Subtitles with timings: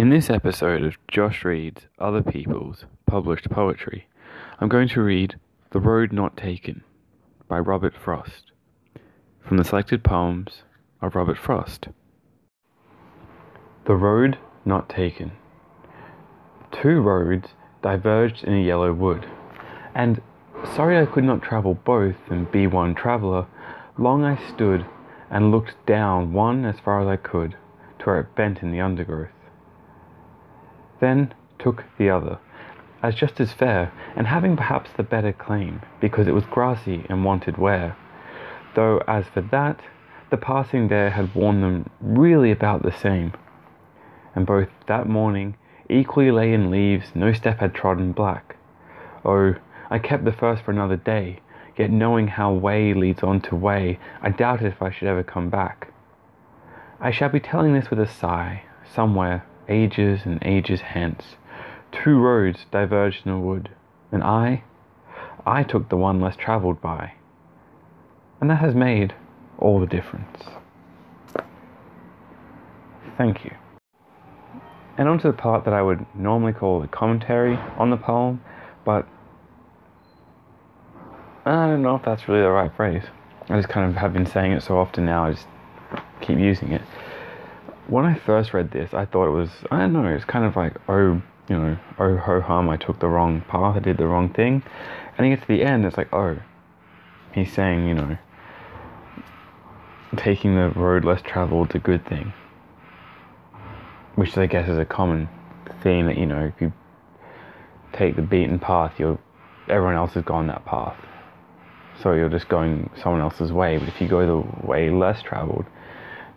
[0.00, 4.08] In this episode of Josh Reads Other People's Published Poetry,
[4.58, 5.38] I'm going to read
[5.72, 6.82] The Road Not Taken
[7.48, 8.52] by Robert Frost
[9.46, 10.62] from the selected poems
[11.02, 11.88] of Robert Frost.
[13.84, 15.32] The Road Not Taken.
[16.72, 17.48] Two roads
[17.82, 19.26] diverged in a yellow wood,
[19.94, 20.22] and
[20.74, 23.46] sorry I could not travel both and be one traveller,
[23.98, 24.86] long I stood
[25.28, 27.54] and looked down one as far as I could
[27.98, 29.28] to where it bent in the undergrowth
[31.00, 32.38] then took the other,
[33.02, 37.24] as just as fair, and having perhaps the better claim, because it was grassy and
[37.24, 37.96] wanted wear.
[38.74, 39.80] Though as for that,
[40.30, 43.32] the passing there had worn them really about the same.
[44.34, 45.56] And both that morning
[45.88, 48.56] equally lay in leaves no step had trodden black.
[49.24, 49.54] Oh,
[49.90, 51.40] I kept the first for another day,
[51.76, 55.50] yet knowing how way leads on to way, I doubted if I should ever come
[55.50, 55.92] back.
[57.00, 61.36] I shall be telling this with a sigh, somewhere, ages and ages hence,
[61.92, 63.70] two roads diverged in a wood,
[64.12, 64.64] and I,
[65.46, 67.14] I took the one less travelled by.
[68.40, 69.14] And that has made
[69.58, 70.44] all the difference.
[73.16, 73.52] Thank you.
[74.98, 78.42] And on to the part that I would normally call the commentary on the poem,
[78.84, 79.06] but
[81.46, 83.04] I don't know if that's really the right phrase.
[83.48, 85.46] I just kind of have been saying it so often now, I just
[86.20, 86.82] keep using it
[87.90, 90.54] when I first read this, I thought it was, I don't know, it's kind of
[90.54, 94.06] like, oh, you know, oh ho hum, I took the wrong path, I did the
[94.06, 94.62] wrong thing.
[95.18, 96.38] And you get to the end, it's like, oh,
[97.34, 98.16] he's saying, you know,
[100.16, 102.32] taking the road less traveled is a good thing.
[104.14, 105.28] Which I guess is a common
[105.82, 106.72] theme that, you know, if you
[107.92, 109.18] take the beaten path, you're,
[109.68, 110.96] everyone else has gone that path.
[112.02, 113.78] So you're just going someone else's way.
[113.78, 115.66] But if you go the way less traveled,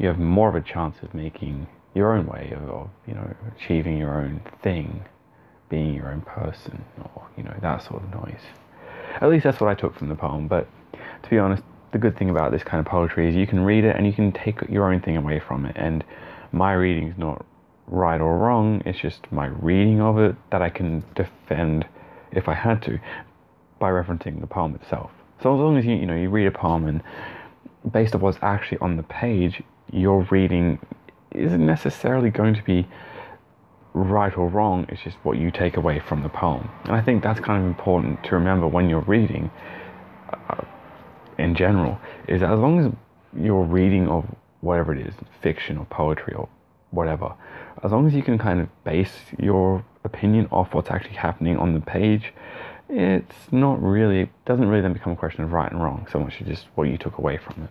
[0.00, 3.34] you have more of a chance of making your own way of, of, you know
[3.56, 5.04] achieving your own thing,
[5.68, 6.82] being your own person,
[7.14, 8.40] or you know that sort of noise.
[9.20, 10.48] At least that's what I took from the poem.
[10.48, 10.66] But
[11.22, 11.62] to be honest,
[11.92, 14.12] the good thing about this kind of poetry is you can read it and you
[14.12, 15.76] can take your own thing away from it.
[15.76, 16.02] And
[16.52, 17.44] my reading is not
[17.86, 18.82] right or wrong.
[18.86, 21.86] It's just my reading of it that I can defend
[22.32, 22.98] if I had to
[23.78, 25.10] by referencing the poem itself.
[25.42, 27.02] So as long as you you know you read a poem and
[27.92, 29.62] based on what's actually on the page,
[29.92, 30.78] your reading
[31.32, 32.86] isn't necessarily going to be
[33.92, 36.68] right or wrong, it's just what you take away from the poem.
[36.84, 39.50] And I think that's kind of important to remember when you're reading
[40.32, 40.64] uh,
[41.38, 41.98] in general,
[42.28, 42.92] is as long as
[43.42, 44.24] you're reading of
[44.60, 46.48] whatever it is, fiction or poetry or
[46.90, 47.34] whatever,
[47.82, 51.74] as long as you can kind of base your opinion off what's actually happening on
[51.74, 52.32] the page,
[52.88, 56.18] it's not really, it doesn't really then become a question of right and wrong so
[56.18, 57.70] much as just what you took away from it.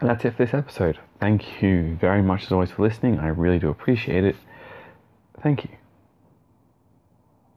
[0.00, 0.98] And that's it for this episode.
[1.20, 3.18] Thank you very much as always for listening.
[3.18, 4.36] I really do appreciate it.
[5.42, 5.70] Thank you.